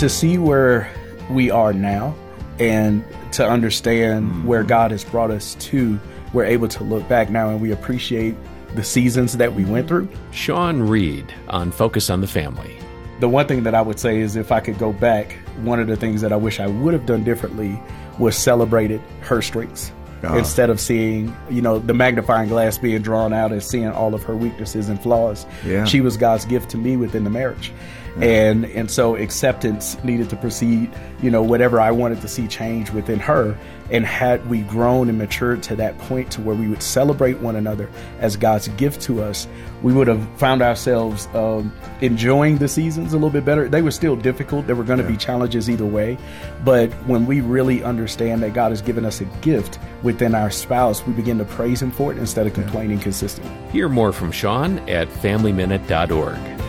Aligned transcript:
to 0.00 0.08
see 0.08 0.38
where 0.38 0.90
we 1.28 1.50
are 1.50 1.74
now 1.74 2.14
and 2.58 3.04
to 3.32 3.46
understand 3.46 4.26
mm-hmm. 4.26 4.46
where 4.46 4.62
God 4.62 4.92
has 4.92 5.04
brought 5.04 5.30
us 5.30 5.56
to, 5.56 6.00
we're 6.32 6.46
able 6.46 6.68
to 6.68 6.82
look 6.84 7.06
back 7.06 7.28
now 7.28 7.50
and 7.50 7.60
we 7.60 7.70
appreciate 7.70 8.34
the 8.74 8.82
seasons 8.82 9.36
that 9.36 9.54
we 9.54 9.66
went 9.66 9.88
through. 9.88 10.08
Sean 10.32 10.80
Reed 10.80 11.34
on 11.48 11.70
Focus 11.70 12.08
on 12.08 12.22
the 12.22 12.26
Family. 12.26 12.78
The 13.18 13.28
one 13.28 13.46
thing 13.46 13.64
that 13.64 13.74
I 13.74 13.82
would 13.82 14.00
say 14.00 14.20
is 14.20 14.36
if 14.36 14.50
I 14.50 14.60
could 14.60 14.78
go 14.78 14.90
back, 14.90 15.32
one 15.58 15.78
of 15.78 15.86
the 15.86 15.96
things 15.96 16.22
that 16.22 16.32
I 16.32 16.36
wish 16.36 16.60
I 16.60 16.66
would 16.66 16.94
have 16.94 17.04
done 17.04 17.22
differently 17.22 17.78
was 18.18 18.34
celebrated 18.34 19.02
her 19.20 19.42
strengths. 19.42 19.92
Ah. 20.22 20.36
Instead 20.36 20.68
of 20.70 20.78
seeing, 20.80 21.34
you 21.48 21.62
know, 21.62 21.78
the 21.78 21.94
magnifying 21.94 22.48
glass 22.48 22.76
being 22.76 23.00
drawn 23.00 23.32
out 23.32 23.52
and 23.52 23.62
seeing 23.62 23.88
all 23.88 24.14
of 24.14 24.22
her 24.24 24.36
weaknesses 24.36 24.88
and 24.90 25.00
flaws, 25.00 25.46
Yeah. 25.66 25.84
she 25.84 26.00
was 26.02 26.16
God's 26.18 26.44
gift 26.44 26.70
to 26.70 26.76
me 26.78 26.96
within 26.96 27.24
the 27.24 27.30
marriage, 27.30 27.72
and 28.20 28.64
and 28.66 28.90
so 28.90 29.16
acceptance 29.16 29.96
needed 30.04 30.28
to 30.30 30.36
proceed. 30.36 30.90
You 31.22 31.30
know, 31.30 31.42
whatever 31.42 31.80
I 31.80 31.90
wanted 31.90 32.20
to 32.22 32.28
see 32.28 32.46
change 32.48 32.90
within 32.90 33.18
her, 33.20 33.56
and 33.90 34.04
had 34.04 34.46
we 34.50 34.60
grown 34.62 35.08
and 35.08 35.16
matured 35.18 35.62
to 35.64 35.76
that 35.76 35.96
point 35.98 36.30
to 36.32 36.40
where 36.42 36.54
we 36.56 36.68
would 36.68 36.82
celebrate 36.82 37.38
one 37.40 37.56
another 37.56 37.88
as 38.20 38.36
God's 38.36 38.68
gift 38.68 39.00
to 39.02 39.22
us, 39.22 39.46
we 39.82 39.92
would 39.92 40.06
have 40.08 40.26
found 40.38 40.60
ourselves 40.62 41.28
um, 41.34 41.72
enjoying 42.00 42.58
the 42.58 42.68
seasons 42.68 43.12
a 43.12 43.16
little 43.16 43.30
bit 43.30 43.44
better. 43.44 43.68
They 43.68 43.82
were 43.82 43.90
still 43.90 44.16
difficult. 44.16 44.66
There 44.66 44.76
were 44.76 44.84
going 44.84 44.98
to 45.00 45.04
be 45.08 45.16
challenges 45.16 45.68
either 45.70 45.86
way, 45.86 46.18
but 46.64 46.90
when 47.06 47.26
we 47.26 47.40
really 47.40 47.82
understand 47.82 48.42
that 48.42 48.52
God 48.54 48.70
has 48.70 48.82
given 48.82 49.04
us 49.04 49.20
a 49.20 49.24
gift 49.42 49.78
within 50.02 50.34
our 50.34 50.50
spouse, 50.50 51.06
we 51.06 51.12
begin 51.12 51.38
to 51.38 51.44
praise 51.44 51.80
Him 51.82 51.90
for 51.90 52.12
it 52.12 52.18
instead 52.18 52.46
of 52.46 52.54
complaining 52.54 52.98
consistently. 52.98 53.52
Hear 53.72 53.88
more 53.88 54.12
from 54.12 54.32
Sean 54.32 54.78
at 54.88 55.08
FamilyMinute.org. 55.08 56.59